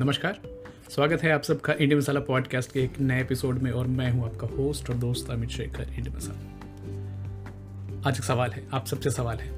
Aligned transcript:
नमस्कार। 0.00 0.38
स्वागत 0.90 1.22
है 1.22 1.30
आप 1.32 1.42
सबका 1.42 1.72
इंडिया 1.72 1.98
मसाला 1.98 2.20
पॉडकास्ट 2.20 2.72
के 2.72 2.80
एक 2.80 2.98
नए 3.00 3.20
एपिसोड 3.20 3.58
में 3.58 3.70
और 3.70 3.86
मैं 3.86 4.10
हूँ 4.10 4.24
आपका 4.24 4.46
होस्ट 4.46 4.90
और 4.90 4.96
दोस्त 4.96 5.30
अमित 5.30 5.50
शेखर, 5.50 5.88
इंडिया 5.88 6.16
मसाला। 6.16 8.08
आज 8.08 8.16
एक 8.16 8.24
सवाल 8.24 8.50
है, 8.50 8.62
आप 8.72 8.86
सबसे 8.86 9.10
सवाल 9.10 9.36
है, 9.36 9.48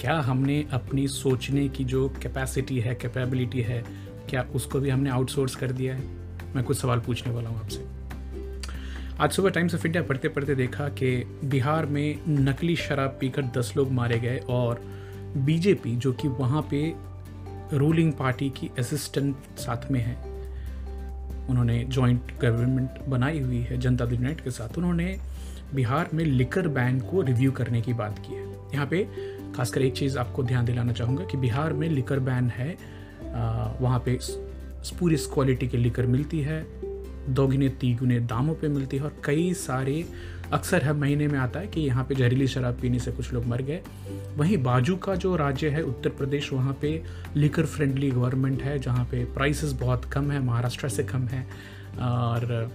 क्या 0.00 0.18
हमने 0.20 0.66
अपनी 0.72 1.06
सोचने 1.08 1.68
की 1.68 1.84
जो 1.84 2.08
कैपेसिटी 2.22 2.80
है 2.80 2.94
कैपेबिलिटी 2.94 3.60
है, 3.60 3.82
क्या 4.30 4.42
उसको 4.54 4.80
भी 4.80 4.90
हमने 4.90 5.10
आउटसोर्स 5.10 5.54
कर 5.54 5.72
दिया 5.72 5.94
है? 5.94 6.04
मैं 6.54 6.64
कुछ 6.64 6.76
सवाल 6.76 7.00
पूछने 7.00 7.32
वाला 7.34 7.50
हूँ 7.50 7.58
आपसे। 7.58 7.84
आज 9.20 9.30
सुबह 9.30 9.50
टाइम्स 9.50 9.74
ऑफ़ 9.74 9.86
इंडिया 9.86 10.02
पढ़ते 10.02 10.28
पढ़ते 10.28 10.54
देखा 10.54 10.88
कि 10.88 11.16
बिहार 11.44 11.86
में 11.86 12.18
नकली 12.28 12.76
शराब 12.76 13.18
पीकर 13.20 13.42
दस 13.58 13.72
लोग 13.76 13.92
मारे 13.92 14.18
गए 14.18 14.38
और 14.48 14.82
बीजेपी 15.36 15.96
जो 15.96 16.12
कि 16.12 16.28
वहाँ 16.28 16.62
पे 16.70 17.15
रूलिंग 17.72 18.12
पार्टी 18.12 18.48
की 18.50 18.70
असिस्टेंट 18.78 19.36
साथ 19.58 19.90
में 19.90 20.00
है। 20.00 20.14
उन्होंने 21.50 21.84
जॉइंट 21.84 22.32
गवर्नमेंट 22.40 22.90
बनाई 23.08 23.40
हुई 23.40 23.60
है, 23.60 23.78
जनता 23.78 24.04
दल 24.04 24.14
यूनाइट 24.14 24.40
के 24.40 24.50
साथ। 24.50 24.78
उन्होंने 24.78 25.18
बिहार 25.74 26.08
में 26.14 26.24
लिकर 26.24 26.68
बैन 26.68 27.00
को 27.00 27.22
रिव्यू 27.22 27.52
करने 27.52 27.80
की 27.82 27.92
बात 27.92 28.18
की 28.18 28.34
है। 28.34 28.44
यहाँ 28.74 28.86
पे 28.86 29.04
खासकर 29.56 29.82
एक 29.82 29.94
चीज़ 29.94 30.18
आपको 30.18 30.42
ध्यान 30.42 30.64
दिलाना 30.64 30.92
चाहूँगा 30.92 31.24
कि 31.24 31.36
बिहार 31.36 31.72
में 31.72 31.88
लिकर 31.88 32.20
बैन 32.20 32.50
है 32.50 32.70
वहाँ 33.80 33.98
पे 33.98 34.18
पूरी 34.98 35.16
क्वालिटी 35.16 35.68
की 35.68 35.76
लिकर 35.76 36.06
मिलती 36.06 36.40
है। 36.40 36.60
दोगुने, 37.28 37.68
तीगुने 37.70 38.18
दामों 38.20 38.54
पे 38.54 38.68
मिलती 38.68 38.96
है 38.96 39.02
और 39.02 39.16
कई 39.24 39.52
सारे 39.54 40.04
अक्सर 40.52 40.84
हर 40.84 40.92
महीने 40.92 41.26
में 41.28 41.38
आता 41.38 41.60
है 41.60 41.66
कि 41.66 41.80
यहाँ 41.80 42.04
पे 42.04 42.14
जहरीली 42.14 42.46
शराब 42.48 42.78
पीने 42.80 42.98
से 42.98 43.12
कुछ 43.12 43.32
लोग 43.32 43.46
मर 43.46 43.62
गए। 43.62 43.80
वहीं 44.36 44.58
बाजू 44.62 44.96
का 44.96 45.14
जो 45.14 45.34
राज्य 45.36 45.68
है, 45.68 45.82
उत्तर 45.82 46.10
प्रदेश, 46.10 46.52
वहाँ 46.52 46.76
पे 46.80 47.02
लिकर 47.36 47.66
फ्रेंडली 47.66 48.10
गवर्नमेंट 48.10 48.62
है, 48.62 48.78
जहाँ 48.78 49.04
पे 49.04 49.24
प्राइसेस 49.24 49.72
बहुत 49.72 50.04
कम 50.04 50.30
है, 50.30 50.40
महाराष्ट्र 50.40 50.88
से 50.88 51.04
कम 51.04 51.26
है। 51.26 51.46
और 52.00 52.70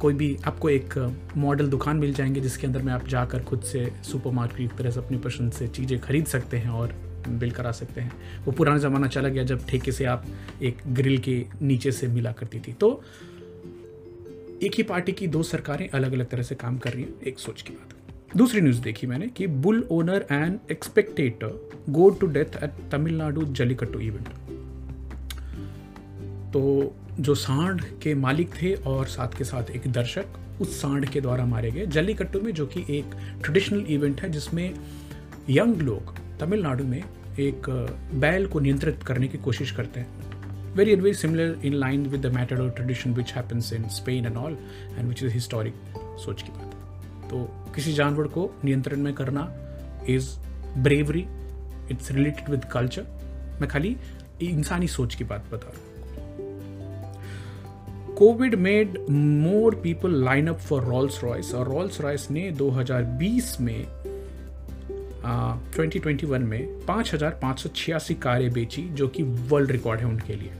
कोई 0.00 0.14
भी, 0.14 0.36
आपको 0.46 0.68
एक 0.70 0.98
मॉडल 1.36 1.68
दुकान 1.68 1.96
मिल 1.96 2.12
जाएँगे 2.14 2.40
जिसके 2.40 2.66
अंदर 2.66 2.82
में 2.82 2.92
आप 2.92 3.06
जाकर 3.08 3.42
खुद 3.42 3.62
से 3.62 3.90
सुपर 4.02 4.30
मार्केट 4.30 4.70
की 4.70 4.76
तरह 4.76 4.90
से 4.90 5.00
अपनी 5.00 5.18
पसंद 5.18 5.52
से 5.52 5.68
चीज़ें 5.68 5.98
खरीद 6.00 6.26
सकते 6.26 6.56
हैं 6.56 6.70
और 6.70 6.94
बिल 7.28 7.50
करा 7.50 7.70
सकते 7.72 8.00
हैं। 8.00 8.12
वो 8.44 8.52
पुराना 8.52 8.78
ज़माना 8.78 9.06
चला 9.06 9.28
गया 9.28 9.44
जब 9.44 9.66
ठेके 9.66 9.92
से 9.92 10.04
आप 10.04 10.24
एक 10.62 10.78
ग्रिल 10.88 11.18
के 11.18 11.44
नीचे 11.62 11.92
से 11.92 12.08
मिला 12.08 12.32
करती 12.32 12.60
थी। 12.60 12.72
तो 12.72 13.02
एक 14.62 14.74
ही 14.74 14.82
पार्टी 14.82 15.12
की 15.12 15.26
दो 15.26 15.42
सरकारें 15.42 15.88
अलग 15.88 16.12
अलग 16.12 16.28
तरह 16.28 16.42
से 16.42 16.54
काम 16.54 16.78
कर 16.78 16.92
रही 16.92 17.02
हैं, 17.02 17.20
एक 17.22 17.38
सोच 17.38 17.62
की 17.62 17.74
बात 17.74 18.36
दूसरी 18.36 18.60
न्यूज़ 18.60 18.80
देखी 18.82 19.06
मैंने 19.06 19.26
कि 19.26 19.46
bull 19.46 19.86
owner 19.90 20.26
and 20.30 20.58
spectator 20.70 21.70
go 21.90 22.08
to 22.10 22.26
death 22.26 22.62
at 22.62 22.70
Tamil Nadu 22.92 23.44
jallikattu 23.52 24.00
event 24.00 24.28
तो 26.52 26.94
जो 27.20 27.34
सांड 27.34 27.80
के 28.02 28.14
मालिक 28.14 28.50
थे 28.62 28.74
और 28.86 29.06
साथ 29.06 29.36
के 29.38 29.44
साथ 29.44 29.70
एक 29.70 29.86
दर्शक, 29.92 30.26
उस 30.60 30.80
सांड 30.80 31.08
के 31.08 31.20
द्वारा 31.20 31.44
मारे 31.46 31.70
गए 31.70 31.86
जल्लीकट्टू 31.86 32.40
में, 32.40 32.52
जो 32.52 32.66
कि 32.66 32.84
एक 32.90 33.14
ट्रेडिशनल 33.42 33.84
इवेंट 33.88 34.20
है, 34.20 34.30
जिसमें 34.30 34.74
यंग 35.50 35.82
लोग 35.82 36.14
तमिलनाडु 36.40 36.84
में 36.84 37.02
एक 37.40 37.68
बैल 38.14 38.46
को 38.46 38.60
नियंत्रित 38.60 39.02
करने 39.02 39.28
की 39.28 39.38
कोशिश 39.38 39.70
करते 39.70 40.00
हैं। 40.00 40.23
Very 40.76 40.94
very 40.94 41.12
similar 41.14 41.48
in 41.62 41.78
line 41.80 42.04
with 42.12 42.22
the 42.22 42.30
matador 42.30 42.70
tradition 42.70 43.14
which 43.14 43.32
happens 43.32 43.72
in 43.72 43.88
Spain 43.90 44.26
and 44.26 44.38
all 44.38 44.56
and 44.98 45.08
which 45.08 45.22
is 45.22 45.32
historic 45.32 45.74
सोच 46.24 46.42
की 46.42 46.48
बात 46.48 46.74
है। 46.74 47.28
तो 47.28 47.72
किसी 47.74 47.92
जानवर 47.92 48.26
को 48.26 48.50
नियंत्रण 48.64 49.00
में 49.02 49.14
करना 49.14 49.42
is 50.08 50.28
bravery 50.78 51.26
it's 51.90 52.10
related 52.10 52.48
with 52.50 52.64
culture 52.64 53.02
मैं 53.60 53.68
खाली 53.68 53.96
इंसानी 54.42 54.88
सोच 54.88 55.14
की 55.14 55.24
बात 55.24 55.44
बता 55.52 55.72
रहा 55.74 55.92
Covid 58.14 58.54
made 58.54 58.98
more 59.10 59.74
people 59.74 60.24
line 60.24 60.48
up 60.48 60.58
for 60.58 60.82
Rolls 60.84 61.24
Royce 61.24 61.54
और 61.54 61.68
रॉल्स 61.68 62.00
रॉयस 62.00 62.30
ने 62.30 62.50
2020 62.52 63.60
में 63.60 63.86
आ, 65.24 65.56
2021 65.76 66.24
में 66.24 66.86
पाँच 66.86 67.14
हज़ार 67.14 67.38
पाँच 67.42 67.58
सौ 67.58 67.68
छियासी 67.76 68.14
कारें 68.14 68.52
बेची 68.52 68.82
जो 68.82 69.08
कि 69.08 69.22
वर्ल्ड 69.22 69.70
रिकॉर्ड 69.70 70.00
है 70.00 70.06
उनके 70.06 70.34
लिए। 70.34 70.52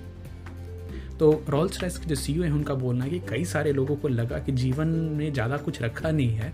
तो 1.19 1.31
रॉल्स 1.49 1.81
राइस 1.83 1.97
के 1.99 2.07
जो 2.07 2.15
सी 2.15 2.33
हैं, 2.33 2.51
उनका 2.51 2.75
बोलना 2.75 3.05
है 3.05 3.11
कि 3.11 3.19
कई 3.29 3.45
सारे 3.45 3.73
लोगों 3.73 3.97
को 3.97 4.09
लगा 4.09 4.39
कि 4.39 4.53
जीवन 4.53 4.89
में 4.89 5.33
ज़्यादा 5.33 5.57
कुछ 5.57 5.81
रखा 5.83 6.11
नहीं 6.11 6.31
है। 6.31 6.53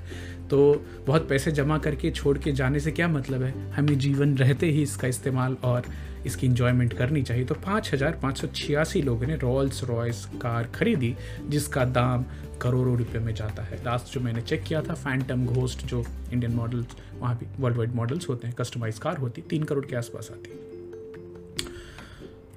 तो 0.50 0.84
बहुत 1.06 1.28
पैसे 1.28 1.53
जमा 1.53 1.78
करके, 1.78 2.10
छोड़ 2.10 2.37
के 2.38 2.53
जाने 2.53 2.81
से 2.81 2.93
क्या 2.93 3.09
मतलब 3.09 3.43
है? 3.43 3.54
हमें 3.72 3.98
जीवन 3.98 4.37
रहते 4.38 4.66
ही 4.66 4.82
इसका 4.82 5.09
इस्तेमाल 5.09 5.56
और 5.65 5.87
इसकी 6.26 6.47
इंजॉयमेंट 6.47 6.93
करनी 6.93 7.22
चाहिए। 7.22 7.44
तो 7.44 7.54
पाँच 7.56 7.91
हज़ार 7.94 8.19
पाँच 8.22 8.41
सौ 8.41 8.47
छियासी 8.47 9.03
लोगों 9.03 9.26
ने 9.26 9.37
रॉल्स 9.37 9.82
रॉयस 9.84 10.25
कार 10.43 10.71
खरीदी, 10.75 11.15
जिसका 11.48 11.84
दाम 11.87 12.25
करोड़ों 12.60 12.97
रुपए 12.98 13.19
में 13.19 13.34
जाता 13.34 13.62
है। 13.62 13.82
लास्ट 13.84 14.15
जो 14.15 14.21
मैंने 14.21 14.41
चेक 14.42 14.62
किया 14.62 14.82
था 14.82 14.94
फैंटम 14.94 15.47
घोस्ट 15.47 15.87
जो 15.87 16.04
इंडियन 16.32 16.53
मॉडल्स 16.53 16.97
वहाँ 17.21 17.37
भी 17.38 17.47
वर्ल्ड 17.60 17.78
वाइड 17.78 17.94
मॉडल्स 17.94 18.28
होते 18.28 18.47
हैं 18.47 18.56
कस्टमाइज 18.56 18.98
कार 18.98 19.16
होती, 19.16 19.42
तीन 19.42 19.62
करोड़ 19.62 19.87
के 19.87 19.97
आसपास 19.97 20.31
आती। 20.32 20.50
है 20.50 20.70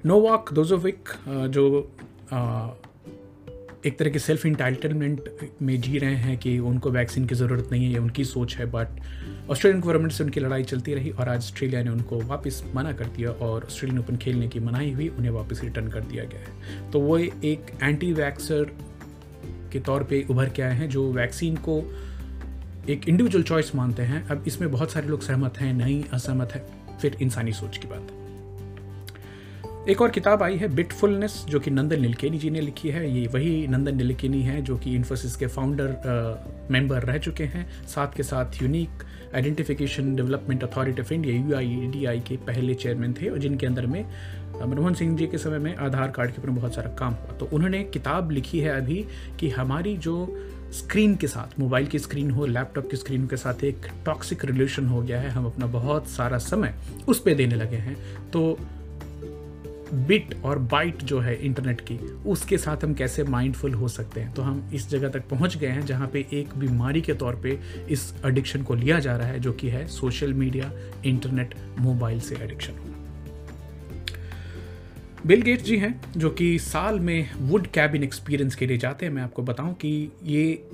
नोवाक 0.06 0.52
दोजोविक 0.52 1.08
जो 1.50 1.62
एक 3.86 3.98
तरह 3.98 4.10
के 4.10 4.18
सेल्फ 4.18 4.44
इंटाइटलमेंट 4.46 5.28
में 5.62 5.80
जी 5.80 5.98
रहे 5.98 6.14
हैं 6.14 6.36
कि 6.38 6.58
उनको 6.60 6.90
वैक्सीन 6.90 7.26
की 7.26 7.34
ज़रूरत 7.34 7.68
नहीं 7.72 7.84
है, 7.84 7.92
ये 7.92 7.98
उनकी 7.98 8.24
सोच 8.24 8.56
है 8.56 8.66
बट 8.66 9.50
ऑस्ट्रेलियन 9.50 9.80
गवर्नमेंट 9.82 10.12
से 10.12 10.24
उनकी 10.24 10.40
लड़ाई 10.40 10.64
चलती 10.64 10.94
रही 10.94 11.10
और 11.10 11.28
आज 11.28 11.38
ऑस्ट्रेलिया 11.38 11.82
ने 11.82 11.90
उनको 11.90 12.20
वापस 12.22 12.62
मना 12.74 12.92
कर 12.92 13.06
दिया 13.06 13.30
और 13.30 13.64
ऑस्ट्रेलियन 13.64 14.00
ओपन 14.00 14.16
खेलने 14.16 14.48
की 14.48 14.60
मनाही 14.60 14.90
हुई, 14.92 15.08
उन्हें 15.08 15.30
वापस 15.30 15.60
रिटर्न 15.64 15.88
कर 15.88 16.00
दिया 16.02 16.24
गया 16.24 16.40
है। 16.40 16.90
तो 16.90 17.00
वो 17.00 17.16
एक 17.18 17.70
एंटी 17.82 18.12
वैक्सर 18.12 18.70
के 19.72 19.80
तौर 19.80 20.02
पे 20.02 20.24
उभर 20.30 20.48
के 20.48 20.62
आए 20.62 20.74
हैं, 20.74 20.88
जो 20.88 21.10
वैक्सीन 21.12 21.56
को 21.68 21.78
एक 22.88 23.08
इंडिविजुअल 23.08 23.44
चॉइस 23.44 23.74
मानते 23.74 24.02
हैं। 24.02 24.26
अब 24.28 24.44
इसमें 24.46 24.70
बहुत 24.72 24.92
सारे 24.92 25.08
लोग 25.08 25.22
सहमत 25.22 25.58
हैं, 25.58 25.72
नहीं 25.74 26.02
असहमत 26.04 26.52
है, 26.52 26.64
फिर 27.00 27.16
इंसानी 27.22 27.52
सोच 27.52 27.78
की 27.78 27.88
बात। 27.88 28.10
है 28.10 28.23
एक 29.88 30.02
और 30.02 30.10
किताब 30.10 30.42
आई 30.42 30.56
है 30.56 30.68
बिटफुलनेस 30.74 31.34
जो 31.48 31.58
कि 31.60 31.70
नंदन 31.70 32.00
नीलकेनी 32.00 32.38
जी 32.38 32.50
ने 32.50 32.60
लिखी 32.60 32.88
है। 32.88 33.10
ये 33.10 33.26
वही 33.26 33.66
नंदन 33.66 33.96
नीलकेनी 33.96 34.40
है, 34.42 34.60
जो 34.62 34.76
कि 34.76 34.94
इन्फोसिस 34.96 35.34
के 35.36 35.46
फाउंडर 35.46 36.68
मेंबर 36.70 37.02
रह 37.02 37.18
चुके 37.18 37.44
हैं। 37.44 37.66
साथ 37.86 38.14
के 38.16 38.22
साथ 38.22 38.62
unique 38.62 39.02
identification 39.34 40.14
development 40.16 40.64
authority 40.64 41.02
of 41.02 41.12
India 41.14 41.60
U 41.60 42.08
I 42.08 42.20
के 42.20 42.36
पहले 42.46 42.74
चेयरमैन 42.74 43.12
थे, 43.12 43.28
और 43.28 43.38
जिनके 43.38 43.66
अंदर 43.66 43.86
में 43.86 44.04
मनमोहन 44.56 44.94
सिंह 44.94 45.16
जी 45.16 45.26
के 45.26 45.38
समय 45.38 45.58
में 45.58 45.74
आधार 45.76 46.10
कार्ड 46.10 46.30
के 46.30 46.40
ऊपर 46.42 46.50
बहुत 46.50 46.74
सारा 46.74 46.90
काम 46.90 47.14
हुआ। 47.14 47.36
तो 47.38 47.48
उन्होंने 47.52 47.82
किताब 47.84 48.30
लिखी 48.30 48.60
है 48.60 48.76
अभी 48.76 49.04
कि 49.40 49.48
हमारी 49.50 49.96
जो 49.96 50.14
स्क्रीन 50.72 51.14
के 51.16 51.26
साथ 51.26 51.58
मोबाइल 51.60 51.86
की 51.86 51.98
स्क्रीन 51.98 52.30
हो 52.30 52.46
लैपटॉप 52.46 52.90
की 52.90 52.96
स्क्रीन 52.96 53.26
के 53.26 53.36
साथ 53.36 53.64
एक 53.64 53.86
टॉक्सिक 54.06 54.44
रिलेशन 54.44 54.86
हो 54.86 55.02
गया 55.02 55.20
है। 55.20 55.30
हम 55.30 55.46
अपना 55.46 55.66
बहुत 55.66 56.08
सारा 56.08 56.38
समय 56.40 56.74
उस 57.08 57.20
पर 57.20 57.34
देने 57.34 57.54
लगे 57.54 57.76
हैं। 57.78 57.96
तो 58.30 58.58
बिट 59.92 60.34
और 60.44 60.58
बाइट 60.58 61.02
जो 61.02 61.18
है 61.20 61.34
इंटरनेट 61.36 61.80
की, 61.80 61.96
उसके 62.26 62.58
साथ 62.58 62.84
हम 62.84 62.94
कैसे 62.94 63.24
माइंडफुल 63.24 63.74
हो 63.74 63.88
सकते 63.88 64.20
हैं? 64.20 64.32
तो 64.34 64.42
हम 64.42 64.70
इस 64.74 64.88
जगह 64.90 65.08
तक 65.08 65.28
पहुँच 65.28 65.56
गए 65.56 65.68
हैं 65.68 65.84
जहाँ 65.86 66.08
पे 66.08 66.26
एक 66.32 66.56
बीमारी 66.56 67.00
के 67.00 67.14
तौर 67.14 67.36
पे 67.36 67.58
इस 67.90 68.12
एडिक्शन 68.26 68.62
को 68.62 68.74
लिया 68.74 68.98
जा 68.98 69.16
रहा 69.16 69.28
है, 69.28 69.40
जो 69.40 69.52
कि 69.52 69.68
है 69.68 69.86
सोशल 69.86 70.34
मीडिया 70.34 70.72
इंटरनेट 71.04 71.54
मोबाइल 71.78 72.20
से 72.20 72.36
एडिक्शन 72.36 72.72
बिल 75.26 75.42
गेट्स 75.42 75.64
जी 75.64 75.76
हैं, 75.76 76.00
जो 76.16 76.30
कि 76.30 76.58
साल 76.58 76.98
में 77.00 77.30
वुड 77.40 77.66
कैबिन 77.66 78.02
एक्सपीरियंस 78.04 78.54
के 78.54 78.66
लिए 78.66 78.78
जाते 78.78 79.06
हैं। 79.06 79.12
मैं 79.12 79.22
आपको 79.22 79.42
बताऊँ 79.42 79.74
कि 79.74 80.12
ये 80.22 80.68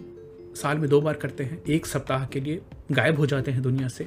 साल 0.57 0.79
में 0.79 0.89
दो 0.91 1.01
बार 1.01 1.15
करते 1.15 1.45
हैं, 1.45 1.63
एक 1.65 1.87
सप्ताह 1.87 2.25
के 2.27 2.41
लिए 2.41 2.61
गायब 2.93 3.17
हो 3.17 3.27
जाते 3.27 3.51
हैं 3.51 3.63
दुनिया 3.63 3.89
से। 3.89 4.07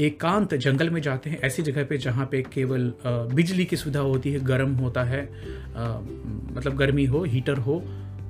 एकांत 0.00 0.52
एक 0.52 0.60
जंगल 0.60 0.90
में 0.90 1.00
जाते 1.02 1.30
हैं, 1.30 1.40
ऐसी 1.40 1.62
जगह 1.62 1.84
पे 1.84 1.98
जहाँ 1.98 2.26
पे 2.32 2.42
केवल 2.52 2.92
बिजली 3.06 3.64
की 3.64 3.76
सुविधा 3.76 4.00
होती 4.00 4.32
है, 4.32 4.40
गर्म 4.44 4.74
होता 4.76 5.02
है 5.04 5.22
मतलब 6.56 6.76
गर्मी 6.76 7.04
हो, 7.04 7.22
हीटर 7.24 7.58
हो, 7.58 7.82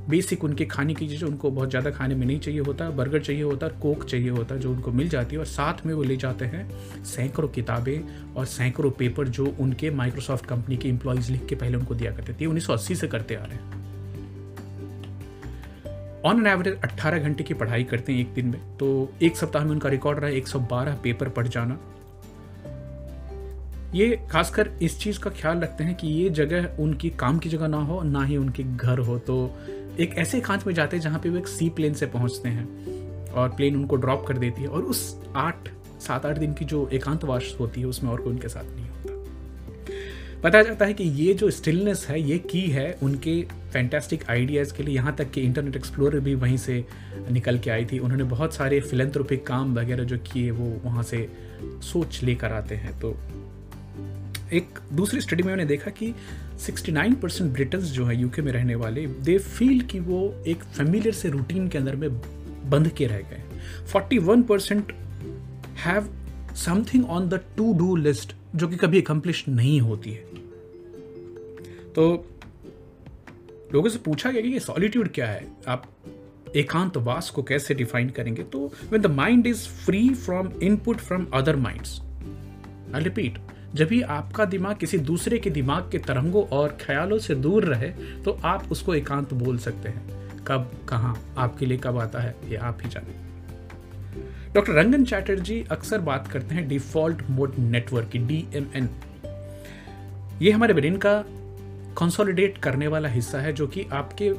बेसिक 0.09 0.45
उनके 0.45 0.65
खाने 0.65 0.95
की 0.95 1.07
चीज़ें, 1.09 1.27
उनको 1.29 1.51
बहुत 1.51 1.71
ज़्यादा 1.71 1.91
खाने 1.91 2.15
में 2.15 2.27
नहीं 2.27 2.39
चाहिए 2.41 2.61
होता, 2.61 2.89
बर्गर 2.91 3.21
चाहिए 3.21 3.43
होता, 3.43 3.69
कोक 3.83 4.05
चाहिए 4.05 4.29
होता, 4.31 4.57
जो 4.57 4.71
उनको 4.71 4.93
मिल 4.93 5.09
जाती 5.09 5.35
है, 5.35 5.39
और 5.39 5.47
साथ 5.47 5.85
में 5.87 5.93
वो 5.95 6.03
ले 6.03 6.17
जाते 6.17 6.45
हैं 6.45 6.69
सैकड़ों 7.05 7.49
किताबें 7.49 8.35
और 8.35 8.47
सैकड़ों 8.47 8.91
पेपर 8.91 9.29
जो 9.29 9.47
उनके 9.61 9.91
माइक्रोसॉफ्ट 9.93 10.47
कंपनी 10.47 10.77
के 10.77 10.89
एम्प्लॉयज़ 10.89 11.33
लिख 11.33 11.47
के 11.47 11.55
पहले 11.55 11.79
उनको 11.79 11.95
दिया 11.95 12.13
करते 12.13 12.33
थे। 12.33 12.47
उन्नीस 12.47 12.67
सौ 12.67 12.73
अस्सी 12.73 12.95
से 12.95 13.09
करते 13.09 13.35
आ 13.35 13.45
रहे 13.45 13.57
हैं। 13.57 13.85
ऑन 16.27 16.39
एन 16.39 16.47
एवरेज 16.47 16.81
18 16.81 17.19
घंटे 17.19 17.45
की 17.45 17.55
पढ़ाई 17.55 17.85
करते 17.85 18.13
हैं 18.13 18.21
एक 18.21 18.35
दिन 18.35 18.47
में। 18.47 18.77
तो 18.77 19.13
एक 19.23 19.37
सप्ताह 19.37 19.65
में 19.65 19.71
उनका 19.71 19.89
रिकॉर्ड 19.89 20.19
रहा 20.19 20.31
है 20.31 20.37
112 20.37 20.95
पेपर 20.95 21.29
पढ़ 21.29 21.49
जाना। 21.49 21.79
ये 23.95 24.27
खासकर 24.31 24.71
इस 24.83 24.99
चीज़ 25.01 25.21
का 25.21 25.31
ख्याल 25.31 25.59
रखते 25.59 25.85
हैं 25.85 25.95
कि 25.95 26.09
ये 26.09 26.31
जगह 26.31 26.83
उनकी 26.83 27.11
काम 27.11 27.39
की 27.39 27.49
जगह 27.49 27.69
ना 27.69 27.77
हो, 27.77 28.03
ना 28.03 28.25
ही 28.25 28.37
उनके 28.37 28.63
घर 28.63 28.99
हो। 28.99 29.19
तो 29.19 29.55
एक 30.01 30.19
ऐसे 30.19 30.41
खांच 30.41 30.67
में 30.67 30.75
जाते 30.75 30.97
हैं 30.97 31.05
जहाँ 31.05 31.19
पे 31.19 31.31
वो 31.31 31.37
एक 31.37 31.49
सी 31.49 31.69
प्लेन 31.71 31.95
से 31.95 32.07
पहुँचते 32.07 32.49
हैं 32.49 32.67
और 33.33 33.49
प्लेन 33.49 33.77
उनको 33.77 33.97
ड्रॉप 33.97 34.27
कर 34.27 34.39
देती 34.39 34.63
है 34.63 34.69
और 34.69 34.83
उस 34.83 35.21
आठ, 35.37 35.69
सात, 36.01 36.27
आठ 36.27 36.39
दिन 36.39 36.55
की 36.55 36.65
जो 36.65 36.89
एकांतवास 36.93 37.57
होती 37.61 37.81
है, 37.81 37.87
उसमें 37.87 38.11
और 38.11 38.21
कोई 38.21 38.33
उनके 38.33 38.49
साथ 38.49 38.65
नहीं। 38.65 38.86
बताया 40.43 40.65
जाता 40.65 40.85
है 40.85 40.95
कि 40.95 41.05
ये 41.05 41.35
जो 41.35 41.51
स्टिलनेस 41.51 42.07
है, 42.09 42.21
ये 42.23 42.39
की 42.39 42.61
है 42.61 42.99
उनके 43.03 43.43
फैंटेस्टिक 43.43 44.31
आइडियाज़ 44.31 44.75
के 44.75 44.83
लिए। 44.83 44.95
यहाँ 44.95 45.17
तक 45.17 45.31
कि 45.31 45.41
इंटरनेट 45.41 45.77
एक्सप्लोरर 45.77 46.21
भी 46.21 46.35
वहीं 46.35 46.57
से 46.57 46.85
निकल 47.31 47.59
के 47.59 47.71
आई 47.71 47.85
थी। 47.85 47.99
उन्होंने 47.99 48.25
बहुत 48.25 48.55
सारे 48.55 48.81
फिलेंथ्रोपिक 48.81 49.47
काम 49.47 49.75
वगैरह 49.75 50.05
जो 50.05 50.19
किए, 50.19 50.51
वो 50.51 50.81
वहाँ 50.85 51.03
से 51.03 51.29
सोच 51.63 52.23
लेकर 52.23 52.53
आते 52.53 52.75
हैं। 52.75 53.01
तो 53.01 53.17
एक 54.53 54.67
दूसरी 54.93 55.21
स्टडी 55.21 55.43
में 55.43 55.51
मैंने 55.51 55.65
देखा 55.65 55.91
कि 55.91 56.15
69 56.59 57.15
परसेंट 57.15 57.53
ब्रिटन्स 57.53 57.85
जो 57.85 58.05
है 58.05 58.21
यूके 58.21 58.43
में 58.43 58.53
रहने 58.53 58.75
वाले 58.75 59.07
दे 59.07 59.39
फील 59.39 59.81
कि 59.81 60.01
वो 60.01 60.45
एक 60.47 60.63
फेमिलियर 60.63 61.15
से 61.15 61.29
रूटीन 61.29 61.69
के 61.69 61.79
अंदर 61.79 61.97
में 61.97 62.11
बंध 62.71 62.89
के 62.89 63.07
रह 63.07 63.19
गए। 63.19 63.43
41 63.93 64.43
percent 64.43 64.93
have 65.77 66.26
something 66.57 67.11
on 67.11 67.29
the 67.29 67.41
to 67.57 67.73
do 67.75 67.95
list 67.97 68.35
जो 68.57 68.69
कि 68.69 68.77
कभी 68.77 69.01
अकम्प्लिश 69.03 69.45
नहीं 69.49 69.81
होती 69.81 70.11
है। 70.11 70.25
तो 71.95 72.27
लोगों 73.75 73.89
से 73.89 73.99
पूछा 73.99 74.31
गया 74.31 74.43
कि 74.43 74.49
ये 74.49 74.61
सॉलिट्यूड 74.61 75.09
क्या 75.13 75.27
है? 75.27 75.47
आप 75.69 75.87
एकांतवास 76.57 77.31
को 77.31 77.43
कैसे 77.43 77.75
डिफाइन 77.75 78.11
करेंगे? 78.11 78.43
तो 78.43 78.67
when 78.67 79.03
the 79.03 79.07
mind 79.07 79.47
is 79.47 79.67
free 79.85 80.09
from 80.15 80.51
input 80.63 80.97
from 80.97 81.27
other 81.35 81.57
minds 81.57 82.01
I 82.95 83.03
repeat 83.03 83.39
जब 83.75 83.89
भी 83.89 84.01
आपका 84.03 84.45
दिमाग 84.45 84.77
किसी 84.77 84.99
दूसरे 84.99 85.39
के 85.39 85.51
दिमाग 85.51 85.91
के 85.93 85.99
तरंगों 85.99 86.45
और 86.49 86.77
ख्यालों 86.81 87.19
से 87.19 87.35
दूर 87.35 87.65
रहे 87.65 87.89
तो 88.23 88.39
आप 88.45 88.73
उसको 88.73 88.95
एकांत 88.95 89.35
बोल 89.35 89.59
सकते 89.59 89.89
हैं। 89.89 90.45
कब, 90.45 90.71
कहाँ, 90.89 91.35
आपके 91.39 91.67
लिए 91.67 91.79
कब 91.79 91.99
आता 91.99 92.21
है, 92.21 92.35
ये 92.49 92.57
आप 92.57 92.79
ही 92.83 92.91
जाने 92.91 93.26
डॉक्टर 94.57 94.73
रंगन 94.73 95.05
चैटर्जी 95.05 95.65
अक्सर 95.71 95.99
बात 96.01 96.29
करते 96.29 96.55
हैं 96.55 96.67
डिफ़ॉल्ट 96.69 97.23
मोड 97.31 97.55
नेटवर्क 97.59 98.09
की 98.09 98.19
डी 98.19 98.37
एम 98.55 98.67
एन 98.77 98.89
ये 100.43 100.51
हमारे 100.51 100.75
ब्रेन 100.75 100.97
का 100.97 101.13
कंसोलिडेट 101.99 102.57
करने 102.59 102.87
वाला 102.87 103.09
हिस्सा 103.09 103.39
है, 103.39 103.53
जो 103.53 103.67
कि 103.67 103.85
आपके 103.93 104.31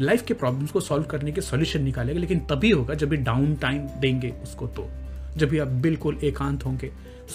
लाइफ 0.00 0.22
के 0.22 0.34
प्रॉब्लम्स 0.34 0.70
को 0.70 0.80
सॉल्व 0.80 1.04
करने 1.04 1.32
के 1.32 1.40
सॉल्यूशन 1.40 1.82
निकालेगा, 1.82 2.20
लेकिन 2.20 2.40
तभी 2.50 2.70
होगा 2.70 2.94
जब 2.94 3.08
भी 3.08 3.16
डाउन 3.18 3.54
टाइम 3.56 3.88
देंगे 4.00 4.32
उसको 4.42 4.66
तो। 4.68 4.88
जब 5.36 5.48
भी 5.48 5.58
आप 5.58 5.68
बिल्कुल 5.82 6.18
एकांत 6.24 6.64
होंगे 6.66 6.90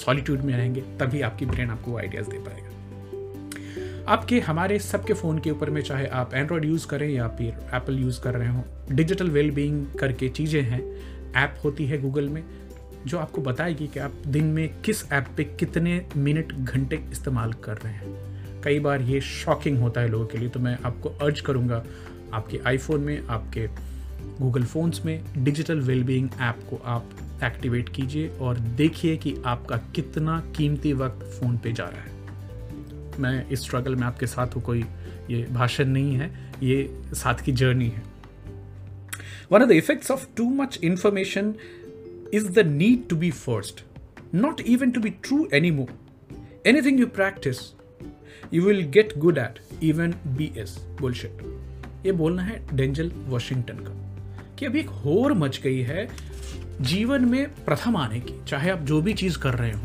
सॉलिट्यूड 0.06 0.42
में 0.42 0.56
रहेंगे, 0.56 0.82
तभी 1.00 1.22
आपकी 1.22 1.46
ब्रेन 1.46 1.70
आपको 1.70 1.98
आइडियाज़ 1.98 2.30
दे 2.30 2.40
पाएगा। 2.40 2.76
आपके, 4.08 4.40
हमारे 4.40 4.80
सबके 4.80 5.14
फ़ोन 5.14 5.40
के 5.40 5.52
ऊपर 5.52 5.70
में, 5.70 5.82
चाहे 5.82 6.08
आप 6.08 6.34
एंड्रॉयड 6.34 6.66
यूज़ 6.66 6.88
करें 6.88 7.10
या 7.10 7.28
फिर 7.28 7.70
एप्पल 7.76 8.00
यूज़ 8.00 8.22
कर 8.22 8.34
रहे 8.34 8.50
हो 8.50 8.64
डिजिटल 8.92 9.30
वेलबींग 9.30 9.86
करके 10.00 10.30
चीज़ें 10.32 10.62
हैं 10.62 10.82
ऐप 11.36 11.60
होती 11.64 11.86
है 11.86 12.02
गूगल 12.02 12.30
में, 12.30 12.44
जो 13.06 13.18
आपको 13.18 13.42
बताएगी 13.42 13.88
कि 13.88 14.00
आप 14.00 14.14
दिन 14.28 14.46
में 14.46 14.82
किस 14.82 15.04
ऐप 15.12 15.28
पे 15.38 15.44
कितने 15.44 16.06
मिनट, 16.18 16.54
घंटे 16.54 17.04
इस्तेमाल 17.12 17.54
कर 17.54 17.78
रहे 17.78 17.94
हैं। 17.94 18.62
कई 18.64 18.80
बार 18.80 19.02
ये 19.02 19.22
शॉकिंग 19.22 19.80
होता 19.80 20.02
है 20.02 20.08
लोगों 20.08 20.26
के 20.26 20.38
लिए 20.38 20.50
तो 20.50 20.60
मैं 20.60 20.78
आपको 20.86 21.10
अर्ज़ 21.10 21.42
करूँगा, 21.42 21.84
आपके 22.34 22.60
आईफोन 22.68 23.02
में, 23.02 23.28
आपके 23.28 23.68
गूगल 24.40 24.64
फ़ोन्स 24.64 25.06
में, 25.06 25.24
डिजिटल 25.38 25.80
वेलबींग 25.80 26.30
ऐप 26.42 26.68
को 26.70 26.82
आप 26.86 27.10
एक्टिवेट 27.44 27.90
कीजिए 27.90 28.28
और 28.30 28.60
देखिए 28.60 29.18
कि 29.18 29.36
आपका 29.46 29.78
कितना 29.96 30.40
कीमती 30.58 30.94
वक्त 30.94 31.24
फ़ोन 31.40 31.58
पे 31.58 31.72
जा 31.72 31.86
रहा 31.86 32.02
है। 32.02 32.16
मैं 33.20 33.48
इस 33.50 33.62
स्ट्रगल 33.62 33.96
में 33.96 34.04
आपके 34.04 34.28
साथ 34.28 34.56
हूँ, 34.56 34.64
कोई 34.64 34.86
ये 35.30 35.46
भाषण 35.52 35.86
नहीं 35.86 36.16
है, 36.16 36.32
ये 36.64 37.04
साथ 37.14 37.44
की 37.44 37.52
जर्नी 37.52 37.88
है। 37.88 38.04
The 39.52 39.72
effects 39.72 40.12
of 40.12 40.26
too 40.38 40.50
much 40.50 40.80
information 40.84 41.54
is 42.34 42.50
the 42.52 42.66
need 42.68 43.08
to 43.10 43.16
be 43.16 43.32
first 43.32 43.84
not 44.36 44.62
even 44.62 44.92
to 44.92 45.02
be 45.02 45.10
true 45.10 45.48
any 45.54 45.72
more 45.72 45.94
anything 46.68 47.00
you 47.00 47.08
practice 47.08 47.58
you 48.54 48.64
will 48.64 48.82
get 48.92 49.18
good 49.18 49.38
at 49.38 49.60
even 49.84 50.14
B 50.28 50.52
S 50.58 50.78
bullshit 51.02 51.42
ये 52.06 52.12
बोलना 52.12 52.44
है 52.44 52.76
Denzel 52.76 53.12
Washington 53.28 53.78
का, 53.78 53.94
कि 54.60 54.66
अभी 54.66 54.80
एक 54.80 54.90
होर 54.90 55.34
much 55.34 55.60
गई 55.64 55.80
है 55.82 56.08
जीवन 56.82 57.26
में 57.26 57.48
प्रथम 57.66 57.96
आने 57.96 58.20
की, 58.20 58.34
चाहे 58.48 58.70
आप 58.70 58.80
जो 58.80 59.02
भी 59.02 59.14
चीज़ 59.14 59.38
कर 59.38 59.54
रहे 59.54 59.72
हो। 59.72 59.82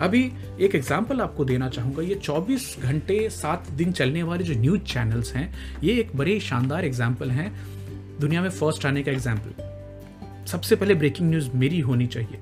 अभी 0.00 0.20
एक 0.60 0.74
एग्ज़ाम्पल 0.74 1.20
आपको 1.20 1.44
देना 1.44 1.68
चाहूँगा, 1.68 2.02
ये 2.02 2.14
24 2.14 2.76
घंटे 2.80 3.28
सात 3.30 3.70
दिन 3.70 3.92
चलने 3.92 4.22
वाले 4.22 4.44
जो 4.44 4.54
न्यूज़ 4.54 4.82
चैनल्स 4.82 5.32
हैं, 5.34 5.52
ये 5.84 5.98
एक 6.00 6.16
बड़े 6.16 6.38
शानदार 6.40 6.84
एग्ज़ाम्पल 6.84 7.30
हैं। 7.30 7.81
दुनिया 8.20 8.42
में 8.42 8.50
फ़र्स्ट 8.50 8.86
आने 8.86 9.02
का 9.02 9.12
एग्ज़ाम्पल 9.12 10.46
सबसे 10.46 10.76
पहले 10.76 10.94
ब्रेकिंग 10.94 11.28
न्यूज़ 11.30 11.50
मेरी 11.54 11.80
होनी 11.80 12.06
चाहिए। 12.06 12.40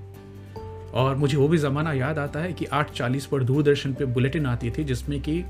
और 0.94 1.16
मुझे 1.16 1.36
वो 1.36 1.48
भी 1.48 1.58
ज़माना 1.58 1.92
याद 1.92 2.18
आता 2.18 2.40
है 2.40 2.52
कि 2.52 2.64
आठ 2.64 2.90
चालीस 2.92 3.26
पर 3.26 3.42
दूरदर्शन 3.44 3.92
पे 3.94 4.04
बुलेटिन 4.04 4.46
आती 4.46 4.70
थी, 4.70 4.84
जिसमें 4.84 5.20
कि 5.20 5.44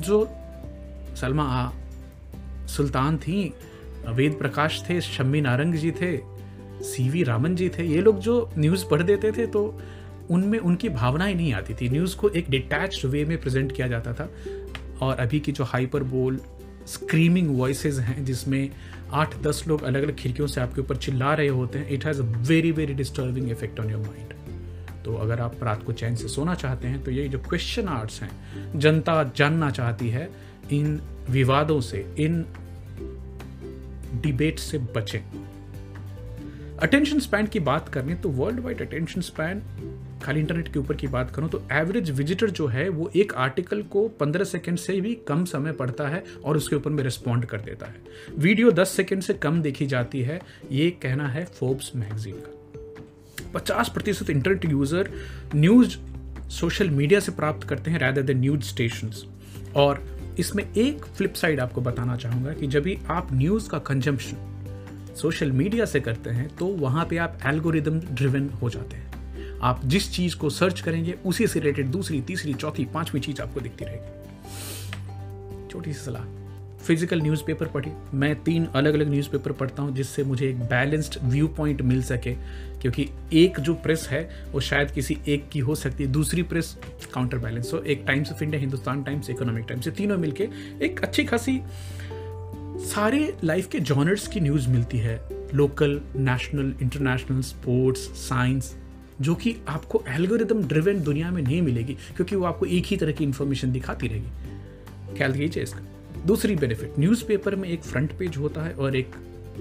जो 0.00 0.28
सलमा 1.16 1.44
आ 1.44 1.70
सुल्तान 2.66 3.18
थी, 3.18 3.52
वेद 4.08 4.32
प्रकाश 4.32 4.82
थे, 4.88 5.00
शम्मी 5.00 5.40
नारंग 5.40 5.74
जी 5.74 5.90
थे, 5.90 6.16
सी 6.84 7.08
वी 7.08 7.22
रामन 7.22 7.54
जी 7.56 7.68
थे, 7.68 7.84
ये 7.84 8.00
लोग 8.00 8.18
जो 8.20 8.50
न्यूज़ 8.58 8.84
पढ़ 8.86 9.02
देते 9.02 9.32
थे 9.32 9.46
तो 9.46 9.80
उनमें 10.30 10.58
उनकी 10.58 10.88
भावनाएँ 10.88 11.34
नहीं 11.34 11.52
आती 11.52 11.74
थी। 11.74 11.88
न्यूज़ 11.88 12.16
को 12.16 12.28
एक 12.28 12.50
डिटैच 12.50 13.04
वे 13.04 13.24
में 13.24 13.40
प्रेजेंट 13.40 13.72
किया 13.72 13.86
जाता 13.88 14.12
था। 14.12 14.30
और 15.02 15.16
अभी 15.16 15.40
की 15.40 15.52
जो 15.52 15.64
हाइपर 15.64 16.02
बोल 16.02 16.40
स्क्रीमिंग 16.86 17.58
वॉइसेज 17.58 17.98
हैं, 17.98 18.24
जिसमें 18.24 18.70
आठ 19.12 19.36
दस 19.42 19.64
लोग 19.68 19.82
अलग 19.82 20.02
अलग 20.02 20.16
खिड़कियों 20.16 20.46
से 20.46 20.60
आपके 20.60 20.80
ऊपर 20.80 20.96
चिल्ला 20.96 21.34
रहे 21.34 21.48
होते 21.48 21.78
हैं 21.78 21.88
it 21.90 22.04
has 22.06 22.20
a 22.20 22.24
very 22.24 22.70
very 22.72 22.94
disturbing 22.94 23.50
effect 23.50 23.80
on 23.80 23.90
your 23.90 24.06
mind 24.06 24.34
तो 25.04 25.14
अगर 25.14 25.40
आप 25.40 25.62
रात 25.62 25.82
को 25.82 25.92
चैन 25.92 26.16
से 26.16 26.28
सोना 26.28 26.54
चाहते 26.54 26.88
हैं 26.88 27.02
तो 27.04 27.10
ये 27.10 27.28
जो 27.28 27.38
क्वेश्चन 27.38 27.88
आर्ट्स 27.88 28.22
हैं, 28.22 28.30
जनता 28.78 29.22
जानना 29.36 29.70
चाहती 29.70 30.08
है, 30.08 30.28
इन 30.72 31.00
विवादों 31.30 31.80
से, 31.80 31.98
इन 32.18 32.44
डिबेट 34.22 34.58
से 34.58 34.78
बचें। 34.78 35.45
अटेंशन 36.82 37.18
स्पैन 37.18 37.46
की 37.46 37.60
बात 37.60 37.88
करें 37.88 38.20
तो 38.20 38.28
वर्ल्ड 38.28 38.60
वाइड 38.60 38.80
अटेंशन 38.82 39.20
स्पैन 39.20 39.62
खाली 40.22 40.40
इंटरनेट 40.40 40.72
के 40.72 40.78
ऊपर 40.78 40.96
की 40.96 41.06
बात 41.06 41.30
करूँ 41.30 41.48
तो 41.48 41.62
एवरेज 41.72 42.10
विजिटर 42.10 42.50
जो 42.50 42.66
है, 42.66 42.88
वो 42.88 43.10
एक 43.16 43.32
आर्टिकल 43.34 43.82
को 43.82 44.10
15 44.22 44.44
सेकंड 44.44 44.78
से 44.78 45.00
भी 45.00 45.14
कम 45.28 45.44
समय 45.44 45.72
पढ़ता 45.72 46.08
है 46.08 46.22
और 46.44 46.56
उसके 46.56 46.76
ऊपर 46.76 46.90
में 46.90 47.02
रिस्पॉन्ड 47.04 47.44
कर 47.44 47.60
देता 47.60 47.86
है। 47.86 47.94
वीडियो 48.38 48.70
10 48.70 48.88
सेकंड 48.88 49.22
से 49.22 49.34
कम 49.34 49.60
देखी 49.62 49.86
जाती 49.86 50.22
है, 50.22 50.40
ये 50.72 50.90
कहना 50.90 51.28
है 51.28 51.44
फोर्ब्स 51.44 51.92
मैगजीन 51.96 52.34
का। 52.34 53.58
50 53.58 53.88
प्रतिशत 53.88 54.30
internet 54.30 54.64
user 54.64 55.10
news 55.54 55.96
social 56.50 56.90
media 56.90 57.20
से 57.20 57.32
प्राप्त 57.32 57.68
करते 57.68 57.90
हैं 57.90 57.98
रैदर 57.98 58.22
द 58.22 58.30
न्यूज़ 58.30 58.62
स्टेशन 58.62 59.10
और 59.76 60.04
इसमें 60.38 60.64
एक 60.74 61.04
फ्लिप 61.04 61.34
साइड 61.34 61.60
आपको 61.60 61.80
बताना 61.80 62.16
चाहूँगा 62.16 62.52
कि 62.52 62.66
जब 62.66 62.82
भी 62.82 62.98
आप 63.10 63.28
न्यूज़ 63.32 63.68
का 63.68 63.78
कंजम्पशन 63.78 64.55
सोशल 65.16 65.52
मीडिया 65.52 65.84
से 65.84 66.00
करते 66.00 66.30
हैं 66.30 66.48
तो 66.56 66.66
वहाँ 66.66 67.06
पे 67.10 67.16
आप 67.18 67.38
एल्गोरिदम 67.46 68.00
ड्रिवन 68.00 68.48
हो 68.62 68.70
जाते 68.70 68.96
हैं। 68.96 69.04
आप 69.62 69.80
जिस 69.84 70.10
चीज़ 70.12 70.36
को 70.36 70.50
सर्च 70.50 70.80
करेंगे, 70.80 71.14
उसी 71.26 71.46
से 71.46 71.60
रिलेटेड 71.60 71.86
दूसरी, 71.90 72.20
तीसरी, 72.22 72.54
चौथी, 72.54 72.84
पांचवी 72.84 73.20
चीज़ 73.20 73.42
आपको 73.42 73.60
दिखती 73.60 73.84
रहेगी। 73.84 75.68
छोटी 75.68 75.92
सी 75.92 76.00
सलाह 76.00 76.34
फ़िज़िकल 76.78 77.20
न्यूज़पेपर 77.22 77.66
पढ़ी 77.66 77.90
मैं 78.14 78.34
तीन 78.42 78.66
अलग 78.74 78.94
अलग 78.94 79.08
न्यूज़पेपर 79.10 79.52
पढ़ता 79.52 79.82
हूँ, 79.82 79.94
जिससे 79.94 80.24
मुझे 80.24 80.48
एक 80.48 80.58
बैलेंस्ड 80.64 81.16
व्यू 81.22 81.48
पॉइंट 81.48 81.80
मिल 81.82 82.02
सके, 82.02 82.34
क्योंकि 82.80 83.08
एक 83.32 83.60
जो 83.60 83.74
प्रेस 83.76 84.06
है, 84.10 84.28
वो 84.52 84.60
शायद 84.60 84.90
किसी 84.90 85.16
एक 85.28 85.48
की 85.52 85.58
हो 85.58 85.74
सकती 85.74 86.04
है। 86.04 86.10
दूसरी 86.12 86.42
प्रेस 86.42 86.76
काउंटर 87.14 87.38
बैलेंस 87.38 87.70
हो 87.74 87.78
एक 87.78 88.04
Times 88.06 88.32
of 88.32 88.42
India 88.44 88.60
Hindustan 88.60 89.02
Times 89.04 89.30
Economic 89.30 89.64
Times 89.68 89.86
ये 89.86 89.92
तीनों 89.94 90.18
मिलके 90.18 90.48
एक 90.82 91.00
अच्छी 91.00 91.24
खासी 91.24 91.60
सारे 92.78 93.36
लाइफ 93.44 93.68
के 93.68 93.80
जॉनर्स 93.80 94.28
की 94.28 94.40
न्यूज़ 94.40 94.68
मिलती 94.68 94.98
है। 94.98 95.28
Local 95.54 96.00
national 96.16 96.74
international 96.82 97.40
sports 97.40 98.00
science 98.00 98.76
जो 99.20 99.34
कि 99.34 99.56
आपको 99.68 100.04
एल्गोरिदम 100.08 100.62
ड्रिवन 100.62 101.02
दुनिया 101.02 101.30
में 101.30 101.42
नहीं 101.42 101.62
मिलेगी, 101.62 101.94
क्योंकि 101.94 102.36
वो 102.36 102.44
आपको 102.44 102.66
एक 102.66 102.84
ही 102.84 102.96
तरह 102.96 103.12
की 103.12 103.24
इंफॉर्मेशन 103.24 103.72
दिखाती 103.72 104.08
रहेगी। 104.08 104.28
ख्याल 105.16 105.32
कीजिए 105.32 105.62
इसका। 105.62 105.80
दूसरी 106.26 106.56
बेनिफिट 106.56 106.92
न्यूज़पेपर 106.98 107.56
में 107.56 107.68
एक 107.68 107.82
फ्रंट 107.82 108.12
पेज 108.18 108.36
होता 108.36 108.62
है 108.62 108.72
और 108.72 108.96
एक 108.96 109.10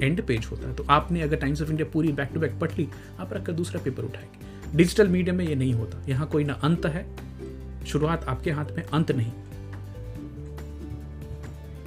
एंड 0.03 0.21
पेज 0.21 0.45
होता 0.45 0.69
है। 0.69 0.75
तो 0.75 0.85
आपने 0.89 1.21
अगर 1.21 1.37
टाइम्स 1.37 1.61
ऑफ़ 1.61 1.69
इंडिया 1.69 1.91
पूरी 1.93 2.11
बैक 2.11 2.29
टू 2.33 2.39
बैक 2.39 2.59
पढ़ 2.59 2.71
ली, 2.71 2.87
आप 3.19 3.33
रखकर 3.33 3.51
दूसरा 3.51 3.81
पेपर 3.81 4.03
उठाएँगे। 4.03 4.77
डिजिटल 4.77 5.07
मीडिया 5.07 5.35
में 5.35 5.47
ये 5.47 5.55
नहीं 5.55 5.73
होता। 5.73 6.05
यहाँ 6.09 6.27
कोई 6.27 6.43
ना 6.43 6.53
अंत 6.53 6.85
है। 6.85 7.05
शुरुआत 7.87 8.23
आपके 8.23 8.51
हाथ 8.51 8.65
में 8.77 8.83
अंत 8.83 9.11
नहीं। 9.11 9.31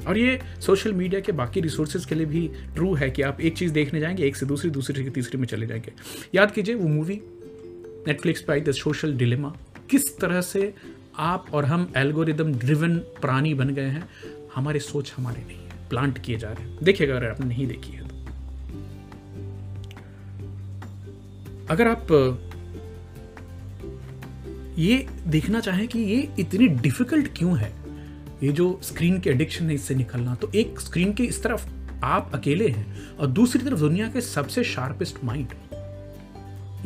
और 0.08 0.18
ये 0.18 0.40
सोशल 0.60 0.92
मीडिया 0.92 1.20
के 1.20 1.32
बाकी 1.32 1.60
रिसोर्सेज 1.60 2.04
के 2.04 2.14
लिए 2.14 2.26
भी 2.26 2.50
ट्रू 2.74 2.94
है 2.94 3.10
कि 3.10 3.22
आप 3.22 3.40
एक 3.40 3.56
चीज़ 3.56 3.72
देखने 3.72 4.00
जाएँगे, 4.00 4.24
एक 4.24 4.36
से 4.36 4.46
दूसरी 4.46 4.70
दूसरी 4.70 5.04
से 5.04 5.10
तीसरी 5.10 5.38
में 5.38 5.46
चले 5.46 5.66
जाएँगे। 5.66 5.92
याद 6.34 6.50
कीजिए, 6.50 6.74
वो 6.74 6.88
मूवी 6.88 7.20
नेटफ्लिक्स 8.06 8.42
पे 8.42 8.52
आई 8.52 8.60
द 8.60 8.70
सोशल 8.70 9.14
डिलेमा 9.14 9.56
किस 9.90 10.18
तरह 10.18 10.40
से 10.40 10.74
आप 11.18 11.46
और 11.52 11.64
हम 11.64 11.92
एल्गोरिदम 11.96 12.52
ड्रिवन 12.52 12.98
प्राणी 12.98 13.54
बन 13.54 13.68
गए 13.68 13.86
हैं, 13.86 14.08
हमारी 14.54 14.78
सोच 14.78 15.12
हमारे 15.16 15.44
नहीं 15.44 15.56
है 15.56 15.88
प्लांट 15.90 16.18
किए 16.18 16.38
जा 16.38 16.52
रहे 16.52 16.68
हैं। 16.68 16.78
देखिएगा, 16.82 17.16
अगर 17.16 17.26
आपने 17.26 17.46
नहीं 17.46 17.66
देखी 17.66 17.92
है 17.92 18.08
तो। 18.08 18.14
अगर 21.70 21.88
आप, 21.88 22.06
ये 24.78 25.06
देखना 25.26 25.60
चाहें 25.60 25.88
कि 25.88 25.98
ये 25.98 26.28
इतनी 26.38 26.68
डिफ़िकल्ट 26.68 27.28
क्यों 27.36 27.58
है? 27.58 27.87
ये 28.42 28.52
जो 28.52 28.78
स्क्रीन 28.82 29.18
के 29.20 29.30
एडिक्शन 29.30 29.68
है, 29.68 29.74
इससे 29.74 29.94
निकलना। 29.94 30.34
तो 30.34 30.50
एक 30.54 30.80
स्क्रीन 30.80 31.12
के 31.12 31.24
इस 31.24 31.42
तरफ़ 31.42 31.66
आप 32.04 32.30
अकेले 32.34 32.68
हैं 32.68 33.16
और 33.16 33.26
दूसरी 33.28 33.64
तरफ़ 33.64 33.80
दुनिया 33.80 34.08
के 34.08 34.20
सबसे 34.20 34.64
शार्पेस्ट 34.64 35.24
माइंड 35.24 35.54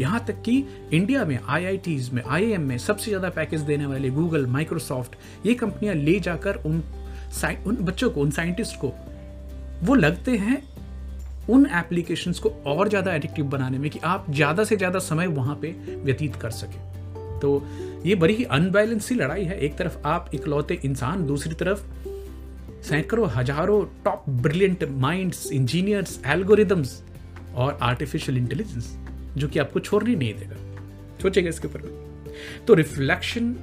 यहाँ 0.00 0.24
तक 0.26 0.40
कि 0.42 0.56
इंडिया 0.92 1.24
में 1.24 1.38
आई 1.38 1.78
में 2.12 2.22
आई 2.24 2.56
में 2.58 2.76
सबसे 2.78 3.10
ज़्यादा 3.10 3.28
पैकेज 3.30 3.60
देने 3.60 3.86
वाले 3.86 4.10
गूगल 4.10 4.46
माइक्रोसॉफ्ट 4.48 5.16
ये 5.46 5.54
कंपनियाँ 5.54 5.94
ले 5.94 6.18
जाकर 6.20 6.62
उन 6.66 6.82
उन 7.66 7.76
बच्चों 7.76 8.10
को, 8.10 8.20
उन 8.20 8.30
साइंटिस्ट 8.30 8.76
को, 8.76 8.92
वो 9.82 9.94
लगते 9.94 10.36
हैं 10.36 10.62
उन 11.50 11.66
एप्लीकेशंस 11.74 12.38
को 12.38 12.48
और 12.66 12.88
ज़्यादा 12.88 13.14
एडिक्टिव 13.14 13.44
बनाने 13.46 13.78
में 13.78 13.90
कि 13.90 13.98
आप 14.04 14.26
ज़्यादा 14.30 14.64
से 14.64 14.76
ज़्यादा 14.76 14.98
समय 15.00 15.26
वहाँ 15.28 15.58
पे 15.62 15.70
व्यतीत 16.04 16.36
कर 16.36 16.50
सकें। 16.52 16.78
तो 17.40 17.58
ये 18.04 18.14
बड़ी 18.14 18.34
ही 18.34 18.44
अनबैलेंस 18.44 19.04
सी 19.04 19.14
लड़ाई 19.14 19.44
है। 19.44 19.58
एक 19.58 19.76
तरफ़ 19.76 19.96
आप 20.06 20.30
इकलौते 20.34 20.78
इंसान, 20.84 21.26
दूसरी 21.26 21.54
तरफ़ 21.54 21.82
सैकड़ों, 22.82 23.28
हज़ारों 23.30 23.84
top 24.04 24.24
brilliant 24.28 24.84
minds 24.90 25.50
engineers 25.52 26.20
algorithms 26.26 27.02
और 27.54 27.78
आर्टिफिशियल 27.82 28.38
इंटेलिजेंस 28.38 28.96
जो 29.36 29.48
कि 29.48 29.58
आपको 29.58 29.80
छोड़ने 29.80 30.14
नहीं 30.14 30.34
देगा। 30.34 30.56
सोचेगा 31.22 31.48
इसके 31.48 31.68
ऊपर 31.68 31.80
तो 32.66 32.74
रिफ्लेक्शन 32.74 33.54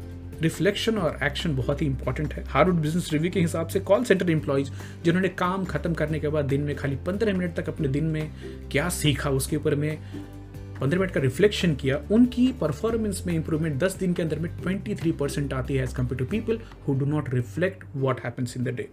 रिफ्लेक्शन 0.41 0.98
और 0.98 1.17
एक्शन 1.24 1.55
बहुत 1.55 1.81
ही 1.81 1.86
इंपॉर्टेंट 1.86 2.34
है। 2.34 2.43
हार्वर्ड 2.48 2.77
बिज़नेस 2.77 3.10
रिव्यू 3.13 3.31
के 3.31 3.39
हिसाब 3.39 3.67
से 3.67 3.79
कॉल 3.81 4.03
सेंटर 4.03 4.29
एम्प्लॉयज़ 4.31 4.69
जिन्होंने 5.05 5.29
काम 5.38 5.65
खत्म 5.65 5.93
करने 5.93 6.19
के 6.19 6.27
बाद 6.27 6.46
दिन 6.46 6.62
में 6.62 6.75
खाली 6.75 6.96
पंद्रह 7.08 7.38
मिनट 7.38 7.55
तक 7.55 7.69
अपने 7.69 7.88
दिन 7.88 8.03
में 8.05 8.31
क्या 8.72 8.88
सीखा 8.89 9.29
उसके 9.29 9.55
ऊपर 9.58 9.75
में 9.75 9.98
पंद्रह 10.81 11.00
मिनट 11.00 11.12
का 11.13 11.19
रिफ्लेक्शन 11.21 11.75
किया 11.75 11.98
उनकी 12.12 12.51
परफॉर्मेंस 12.62 13.24
में 13.27 13.33
इंप्रूवमेंट 13.33 13.79
दस 13.83 13.98
दिन 14.00 14.13
के 14.13 14.21
अंदर 14.21 14.39
में 14.39 14.51
ट्वेंटी 14.62 14.95
थ्री 14.95 15.12
परसेंट 15.19 15.53
आती 15.53 15.75
है 15.75 15.83
as 15.83 15.93
compare 15.93 16.19
to 16.19 16.25
people 16.31 16.59
who 16.88 16.93
do 17.00 17.05
not 17.05 17.33
reflect 17.33 17.83
what 17.95 18.24
happens 18.25 18.57
in 18.57 18.63
the 18.63 18.75
day 18.77 18.89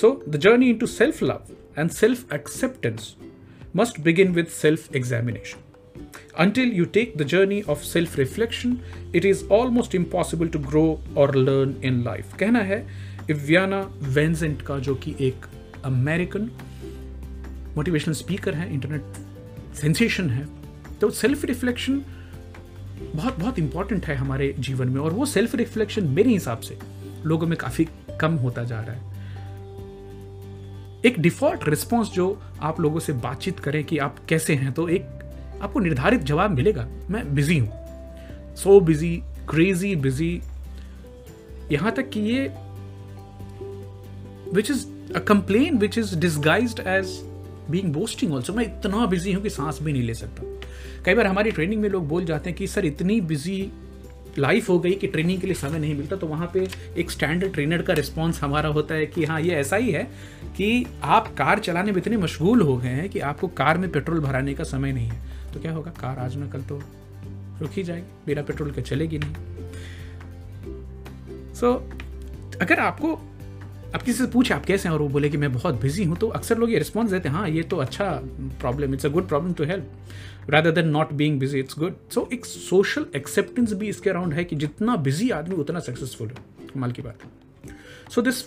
so 0.00 0.12
the 0.28 0.36
journey 0.46 0.70
into 0.78 0.86
self 0.96 1.22
love 1.22 1.54
and 1.78 1.90
self 1.90 2.32
acceptance 2.34 3.14
must 3.74 4.02
begin 4.02 4.32
with 4.32 4.52
self 4.56 4.84
examination. 4.94 5.62
Until 6.34 6.68
you 6.68 6.86
take 6.86 7.16
the 7.18 7.24
journey 7.24 7.58
of 7.64 7.82
self 7.84 8.16
reflection, 8.16 8.78
it 9.12 9.24
is 9.24 9.42
almost 9.48 9.94
impossible 9.94 10.48
to 10.48 10.58
grow 10.60 11.00
or 11.14 11.26
learn 11.48 11.74
in 11.82 11.98
life. 12.04 12.36
कहना 12.38 12.60
है 12.70 12.78
इवियाना 13.30 13.80
वेंजेंट 14.16 14.62
का 14.62 14.78
जो 14.78 14.94
कि 15.04 15.14
एक 15.28 15.46
American 15.84 16.50
motivational 17.76 18.14
speaker 18.14 18.54
है 18.54 18.72
internet 18.74 19.25
sensation 19.76 20.30
है। 20.30 20.46
तो 21.00 21.10
self 21.12 21.44
reflection 21.44 22.02
बहुत 23.14 23.38
बहुत 23.38 23.58
इंपॉर्टेंट 23.58 24.06
है 24.06 24.14
हमारे 24.16 24.54
जीवन 24.58 24.88
में 24.88 25.00
और 25.00 25.12
वो 25.12 25.26
सेल्फ 25.26 25.54
रिफ्लेक्शन 25.54 26.06
मेरे 26.08 26.30
हिसाब 26.30 26.60
से 26.60 26.78
लोगों 27.26 27.46
में 27.46 27.56
काफ़ी 27.58 27.86
कम 28.20 28.34
होता 28.36 28.64
जा 28.64 28.80
रहा 28.80 28.94
है। 28.94 29.14
एक 31.04 31.18
डिफ़ॉल्ट 31.20 31.68
रिस्पॉन्स 31.68 32.08
जो 32.12 32.26
आप 32.60 32.80
लोगों 32.80 33.00
से 33.00 33.12
बातचीत 33.12 33.60
करें 33.60 33.82
कि 33.84 33.98
आप 33.98 34.16
कैसे 34.28 34.54
हैं 34.54 34.72
तो 34.72 34.88
एक 34.88 35.02
आपको 35.62 35.80
निर्धारित 35.80 36.20
जवाब 36.22 36.50
मिलेगा, 36.50 36.86
मैं 37.10 37.34
बिज़ी 37.34 37.58
हूँ। 37.58 38.54
सो 38.56 38.80
बिज़ी 38.80 39.16
क्रेजी 39.50 39.94
बिज़ी 39.96 40.40
यहाँ 41.72 41.92
तक 41.92 42.08
कि 42.10 42.20
ये 42.20 42.48
which 44.52 44.70
is 44.70 44.86
a 45.14 45.18
complain 45.18 45.78
which 45.78 45.98
is 45.98 46.18
disguised 46.18 46.80
as 46.80 47.06
being 47.70 47.92
boasting 47.92 48.32
also 48.32 48.52
मैं 48.52 48.64
इतना 48.64 49.06
बिज़ी 49.06 49.32
हूँ 49.32 49.42
कि 49.42 49.50
सांस 49.50 49.78
भी 49.82 49.92
नहीं 49.92 50.02
ले 50.02 50.14
सकता। 50.14 50.42
कई 51.04 51.14
बार 51.14 51.26
हमारी 51.26 51.50
ट्रेनिंग 51.50 51.82
में 51.82 51.88
लोग 51.88 52.08
बोल 52.08 52.24
जाते 52.24 52.50
हैं 52.50 52.58
कि 52.58 52.66
सर 52.66 52.84
इतनी 52.84 53.20
बिज़ी 53.20 53.72
लाइफ 54.38 54.68
हो 54.68 54.78
गई 54.78 54.92
कि 54.92 55.06
ट्रेनिंग 55.06 55.40
के 55.40 55.46
लिए 55.46 55.54
समय 55.54 55.78
नहीं 55.78 55.94
मिलता। 55.94 56.16
तो 56.16 56.26
वहाँ 56.26 56.50
पे 56.54 56.68
एक 56.96 57.10
स्टैंडर्ड 57.10 57.52
ट्रेनर 57.52 57.82
का 57.82 57.92
रिस्पॉन्स 57.92 58.42
हमारा 58.42 58.68
होता 58.68 58.94
है 58.94 59.06
कि 59.06 59.24
हाँ 59.24 59.40
ये 59.40 59.50
ऐसा 59.50 59.76
ही 59.76 59.90
है 59.90 60.02
कि 60.56 60.86
आप 61.02 61.28
कार 61.34 61.58
चलाने 61.58 61.92
में 61.92 61.98
इतने 61.98 62.16
मशगूल 62.16 62.60
हो 62.60 62.76
गए 62.76 62.88
हैं 62.88 63.08
कि 63.08 63.20
आपको 63.20 63.48
कार 63.48 63.78
में 63.78 63.92
पेट्रोल 63.92 64.20
भराने 64.20 64.54
का 64.54 64.64
समय 64.64 64.92
नहीं 64.92 65.08
है। 65.08 65.20
तो 65.54 65.60
क्या 65.60 65.72
होगा? 65.72 65.90
कार 65.90 66.18
आज 66.18 66.36
ना 66.36 66.46
कल 66.46 66.62
तो 66.62 66.82
रुक 67.60 67.70
ही 67.72 67.82
जाएगी। 67.82 68.06
बिना 68.26 68.42
पेट्रोल 68.42 68.70
के 68.70 68.82
चलेगी 68.82 69.18
नहीं। 69.18 69.34
सो 71.54 71.72
so, 71.72 72.62
अगर 72.62 72.80
आपको 72.80 73.35
अब 73.96 74.02
किसी 74.02 74.18
से 74.18 74.26
पूछे, 74.26 74.54
आप 74.54 74.64
कैसे 74.64 74.88
हैं? 74.88 74.94
और 74.94 75.02
वो 75.02 75.08
बोले 75.08 75.28
कि, 75.30 75.36
मैं 75.36 75.52
बहुत 75.52 75.74
बिज़ी 75.74 76.04
हूँ। 76.04 76.16
तो 76.16 76.28
अक्सर 76.28 76.58
लोग 76.58 76.70
ये 76.70 76.78
रिस्पॉन्स 76.78 77.10
देते 77.10 77.28
हैं 77.28 77.36
हाँ 77.36 77.48
ये 77.48 77.62
तो 77.62 77.76
अच्छा 77.76 78.08
problem 78.60 78.94
it's 78.94 79.06
a 79.06 79.08
good 79.08 79.28
problem 79.28 79.52
to 79.52 79.64
help 79.64 80.50
rather 80.50 80.70
than 80.70 80.88
not 80.88 81.12
being 81.12 81.38
busy 81.40 81.60
it's 81.60 81.78
good 81.78 81.94
so 82.14 82.28
एक 82.32 82.44
सोशल 82.44 83.06
एक्सेप्टेंस 83.16 83.72
भी 83.72 83.88
इसके 83.88 84.10
अराउंड 84.10 84.34
है 84.34 84.44
कि 84.44 84.56
जितना 84.56 84.96
बिज़ी 84.96 85.30
आदमी, 85.30 85.54
उतना 85.54 85.80
सक्सेसफुल 85.80 86.28
है। 86.28 86.34
कमाल 86.74 86.92
की 86.92 87.02
बात। 87.02 87.18
So 88.14 88.22
this 88.22 88.44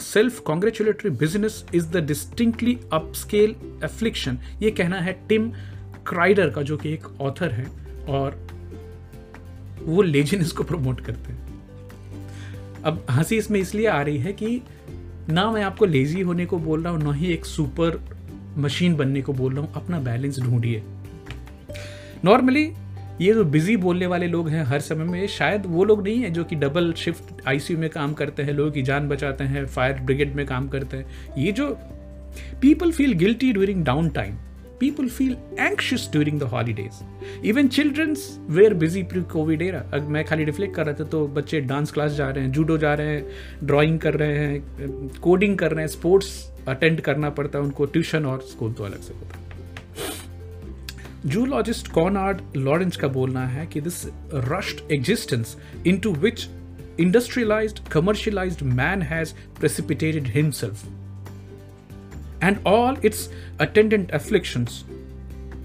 self 0.00 0.40
congratulatory 0.40 1.10
business 1.10 1.64
is 1.74 1.86
the 1.88 1.96
distinctly 1.96 2.78
upscale 2.92 3.54
affliction 3.84 4.38
ये 4.62 4.70
कहना 4.70 5.00
है 5.00 5.12
टिम 5.28 5.50
क्राइडर 6.06 6.50
का, 6.50 6.62
जो 6.62 6.76
कि 6.76 6.92
एक 6.92 7.20
ऑथर 7.20 7.52
है, 7.52 7.66
और 8.08 8.46
वो 9.82 10.02
लेजिनेस 10.02 10.52
को 10.52 10.64
प्रमोट 10.64 11.00
करते 11.00 11.32
हैं। 11.32 11.47
अब 12.88 13.04
हँसी 13.10 13.36
इसमें 13.36 13.60
इसलिए 13.60 13.86
आ 13.86 14.00
रही 14.02 14.18
है 14.18 14.32
कि 14.32 14.62
ना 15.30 15.50
मैं 15.50 15.62
आपको 15.62 15.86
लेजी 15.86 16.20
होने 16.20 16.46
को 16.46 16.58
बोल 16.58 16.82
रहा 16.82 16.92
हूँ, 16.92 17.02
ना 17.02 17.12
ही 17.12 17.32
एक 17.32 17.44
सुपर 17.44 18.00
मशीन 18.58 18.96
बनने 18.96 19.22
को 19.22 19.32
बोल 19.32 19.52
रहा 19.52 19.64
हूँ, 19.64 19.72
अपना 19.74 19.98
बैलेंस 20.00 20.38
ढूंढिए। 20.40 20.82
नॉर्मली 22.24 22.64
ये 23.20 23.32
जो 23.34 23.44
बिज़ी 23.44 23.76
बोलने 23.76 24.06
वाले 24.06 24.26
लोग 24.26 24.48
हैं 24.48 24.64
हर 24.64 24.80
समय 24.80 25.04
में, 25.04 25.26
शायद 25.26 25.62
वो 25.66 25.84
लोग 25.84 26.02
नहीं 26.04 26.22
है 26.22 26.30
जो 26.30 26.44
कि 26.44 26.56
डबल 26.56 26.92
शिफ्ट 26.92 27.46
आईसीयू 27.48 27.78
में 27.78 27.88
काम 27.90 28.12
करते 28.12 28.42
हैं, 28.42 28.52
लोगों 28.52 28.70
की 28.70 28.82
जान 28.82 29.08
बचाते 29.08 29.44
हैं 29.44 29.66
फायर 29.66 30.00
ब्रिगेड 30.00 30.34
में 30.34 30.44
काम 30.46 30.68
करते 30.68 30.96
हैं। 30.96 31.34
ये 31.38 31.52
जो 31.52 31.68
people 32.60 32.92
feel 32.92 33.12
guilty 33.12 33.52
during 33.52 33.84
down 33.84 34.08
time 34.08 34.36
people 34.80 35.08
feel 35.08 35.36
anxious 35.58 36.06
during 36.06 36.38
the 36.38 36.48
holidays. 36.48 37.02
Even 37.42 37.68
children's 37.68 38.38
were 38.48 38.74
busy 38.74 39.02
pre-COVID 39.12 39.62
era. 39.62 39.82
अब 39.94 40.08
मैं 40.08 40.24
खाली 40.24 40.44
रिफ्लेक्ट 40.44 40.74
कर 40.76 40.86
रहा 40.86 40.94
था 40.94 41.04
तो 41.04 41.26
बच्चे 41.38 41.60
डांस 41.60 41.92
क्लास 41.92 42.12
जा 42.12 42.28
रहे 42.30 42.44
हैं 42.44 42.52
जूडो 42.52 42.78
जा 42.78 42.94
रहे 42.94 43.14
हैं 43.14 43.66
ड्राइंग 43.66 43.98
कर 44.00 44.14
रहे 44.14 44.38
हैं 44.38 45.08
कोडिंग 45.22 45.58
कर 45.58 45.72
रहे 45.72 45.80
हैं 45.80 45.88
स्पोर्ट्स 45.88 46.30
अटेंड 46.68 47.00
करना 47.00 47.30
पड़ता 47.30 47.58
है 47.58 47.64
उनको 47.64 47.84
ट्यूशन 47.86 48.26
और 48.26 48.40
स्कूल 48.50 48.72
तो 48.72 48.84
अलग 48.84 49.02
से 49.02 49.14
होता 49.14 49.38
है 49.38 49.46
जूलॉजिस्ट 51.26 51.88
कॉनार्ड 51.92 52.40
लॉरेंस 52.56 52.96
का 52.96 53.08
बोलना 53.08 53.46
है 53.46 53.66
कि 53.66 53.80
this 53.80 54.04
rushed 54.52 54.92
existence 54.92 55.56
into 55.98 56.12
which 56.12 56.48
industrialized, 57.00 57.80
commercialized 57.90 58.62
man 58.62 59.02
has 59.02 59.32
precipitated 59.60 60.30
himself 60.36 60.80
and 62.42 62.58
all 62.66 62.96
its 63.04 63.28
attendant 63.60 64.10
afflictions 64.14 64.84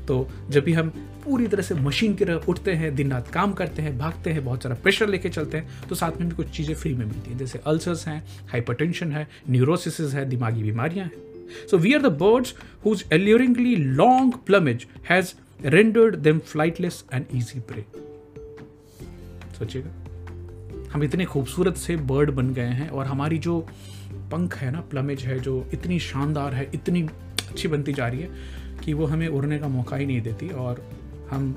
तो 0.08 0.28
जब 0.50 0.64
भी 0.64 0.74
हम 0.74 0.90
पूरी 1.26 1.48
तरह 1.48 1.64
से 1.64 1.76
मशीन 1.76 2.14
की 2.16 2.26
तरह 2.26 2.46
उठते 2.50 2.72
हैं, 2.72 2.94
दिन 2.96 3.12
रात 3.12 3.28
काम 3.32 3.54
करते 3.54 3.82
हैं, 3.82 3.98
भागते 3.98 4.30
हैं, 4.30 4.44
बहुत 4.46 4.64
सारा 4.64 4.76
प्रेशर 4.76 5.10
लेके 5.10 5.30
चलते 5.30 5.58
हैं 5.58 5.88
तो 5.90 5.96
साथ 5.96 6.20
में 6.20 6.30
भी 6.30 6.36
कुछ 6.36 6.50
चीज़ें 6.50 6.74
फ्री 6.76 6.94
में 6.94 7.06
मिलती 7.06 7.32
हैं। 7.32 7.38
जैसे 7.38 7.60
अल्सर्स 7.66 8.08
हैं 8.08 8.24
हाइपरटेंशन 8.52 9.12
है 9.12 9.28
न्यूरोसिस 9.50 10.14
है, 10.14 10.26
दिमागी 10.30 10.64
बीमारियाँ 10.64 11.06
हैं। 11.06 11.68
So 11.72 11.78
we 11.78 11.94
are 11.94 12.02
the 12.02 12.12
birds 12.22 12.54
whose 12.86 13.04
alluringly 13.14 13.76
long 13.76 14.34
plumage 14.46 14.86
has 15.10 15.34
rendered 15.66 16.16
them 16.18 16.40
flightless 16.52 17.04
and 17.14 17.26
easy 17.36 17.60
prey 17.72 17.86
सोचिएगा। 19.60 20.90
हम 20.94 21.04
इतने 21.04 21.26
खूबसूरत 21.26 21.78
से 21.78 21.96
बर्ड 22.12 22.30
बन 22.32 22.54
गए 22.54 22.74
हैं 22.74 22.90
और 22.90 23.06
हमारी 23.06 23.38
जो 23.38 23.66
पंख 24.32 24.58
है 24.58 24.72
ना 24.72 24.82
प्लमेज 24.82 25.26
है 25.26 25.40
जो 25.40 25.70
इतनी 25.74 26.00
शानदार 26.00 26.54
है, 26.54 26.70
इतनी 26.74 27.02
अच्छी 27.50 27.68
बनती 27.68 27.94
जा 27.94 28.08
रही 28.08 28.22
है 28.22 28.30
कि 28.86 28.94
वो 28.94 29.06
हमें 29.06 29.28
उड़ने 29.28 29.60
का 29.60 29.68
मौका 29.68 29.98
ही 29.98 30.06
नहीं 30.06 30.22
देती 30.22 30.50
और 30.50 30.84
हम 31.32 31.56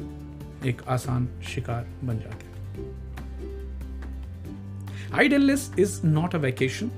एक 0.66 0.82
आसान 0.88 1.28
शिकार 1.48 1.86
बन 2.04 2.18
जाते 2.18 2.46
हैं। 2.46 2.54
Is 5.78 6.00
not 6.06 6.34
a 6.34 6.38
vacation 6.38 6.90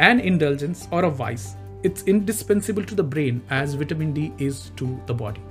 an 0.00 0.20
intelligence 0.20 0.88
और 0.92 1.04
a 1.04 1.08
vice 1.08 1.46
it's 1.86 2.08
indispensable 2.08 2.82
to 2.82 2.96
the 2.96 3.00
brain 3.00 3.40
as 3.52 3.76
vitamin 3.76 4.12
D 4.12 4.30
is 4.40 4.58
to 4.78 4.86
the 5.08 5.10
body 5.10 5.42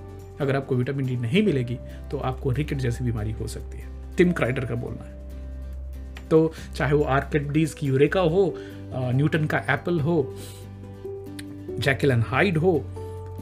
अगर 0.41 0.55
आपको 0.55 0.75
विटामिन 0.75 1.05
डी 1.05 1.15
नहीं 1.15 1.43
मिलेगी 1.43 1.77
तो 2.11 2.17
आपको 2.19 2.51
रिकेट 2.51 2.77
जैसी 2.77 3.03
बीमारी 3.03 3.31
हो 3.31 3.47
सकती 3.47 3.77
है। 3.77 4.15
टिम 4.15 4.31
क्राइडर 4.31 4.65
का 4.65 4.75
बोलना 4.75 5.03
है। 5.03 5.16
तो 6.31 6.51
चाहे 6.75 6.93
वो 6.93 7.03
आर्कडिस 7.03 7.73
की 7.73 7.87
यूरेका 7.87 8.21
हो 8.21 8.53
न्यूटन 8.93 9.45
का 9.45 9.57
एप्पल 9.69 9.99
हो 9.99 10.35
जैकिल 11.79 12.11
एंड 12.11 12.23
हाइड 12.27 12.57
हो 12.57 12.79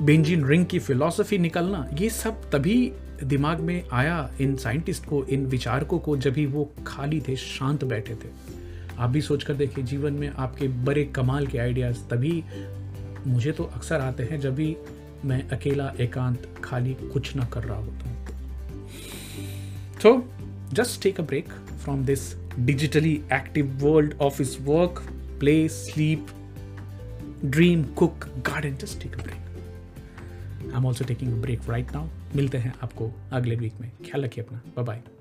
बेंजिन 0.02 0.46
रिंग 0.46 0.66
की 0.66 0.80
फिलॉसफी 0.80 1.38
निकलना, 1.38 1.88
ये 2.00 2.10
सब 2.10 2.50
तभी 2.52 2.92
दिमाग 3.24 3.60
में 3.60 3.84
आया 3.94 4.30
इन 4.42 4.56
साइंटिस्ट 4.56 5.06
को, 5.06 5.24
इन 5.24 5.46
विचारकों 5.46 6.00
को, 6.00 6.18
जब 6.18 6.34
भी 6.34 6.46
वो 6.46 6.70
खाली 6.88 7.22
थे, 7.28 7.36
शांत 7.36 7.84
बैठे 7.84 8.16
थे। 8.16 8.30
आप 8.98 9.10
भी 9.10 9.22
सोच 9.22 9.44
कर 9.44 9.54
देखिए, 9.54 9.84
जीवन 9.84 10.14
में 10.14 10.30
आपके 10.30 10.68
बड़े 10.68 11.04
कमाल 11.06 11.48
के 11.48 11.58
आइडियाज़ 11.58 12.04
तभी 12.10 12.44
मुझे 13.28 13.52
तो 13.52 13.64
अक्सर 13.64 14.02
आते 14.02 14.24
हैं 14.24 14.40
जब 14.40 14.56
भी 14.56 14.76
मैं 15.26 15.48
अकेला, 15.50 15.92
एकांत, 16.00 16.48
खाली 16.64 16.94
कुछ 17.14 17.36
ना 17.36 17.46
कर 17.46 17.64
रहा 17.64 17.78
होता 17.78 18.10
हूँ। 18.10 18.14
So, 20.02 20.10
just 20.74 21.02
take 21.02 21.20
a 21.20 21.24
break 21.24 21.54
from 21.84 22.04
this 22.10 22.24
digitally 22.64 23.24
active 23.32 23.82
world, 23.82 24.16
of 24.20 24.38
his 24.38 24.60
work, 24.60 25.02
play, 25.40 25.68
sleep, 25.68 26.32
dream, 27.50 27.92
cook, 27.96 28.30
garden. 28.44 28.78
Just 28.78 29.02
take 29.02 29.16
a 29.16 29.24
break. 29.24 29.42
I'm 30.74 30.86
also 30.86 31.04
taking 31.04 31.34
a 31.34 31.42
break 31.48 31.68
right 31.68 31.92
now. 31.98 32.06
मिलते 32.36 32.58
हैं 32.58 32.74
आपको 32.84 33.12
अगले 33.34 33.56
वीक 33.56 33.74
में 33.82 33.92
ख्याल 34.06 34.24
रखिए 34.24 34.44
अपना 34.44 34.62
बाय 34.76 34.86
बाय 34.86 35.15